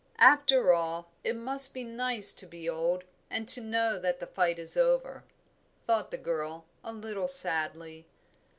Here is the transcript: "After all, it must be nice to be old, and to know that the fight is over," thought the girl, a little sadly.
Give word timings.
"After 0.17 0.73
all, 0.73 1.11
it 1.23 1.35
must 1.35 1.75
be 1.75 1.83
nice 1.83 2.33
to 2.33 2.47
be 2.47 2.67
old, 2.67 3.03
and 3.29 3.47
to 3.49 3.61
know 3.61 3.99
that 3.99 4.19
the 4.19 4.25
fight 4.25 4.57
is 4.57 4.75
over," 4.75 5.23
thought 5.83 6.09
the 6.09 6.17
girl, 6.17 6.65
a 6.83 6.91
little 6.91 7.27
sadly. 7.27 8.07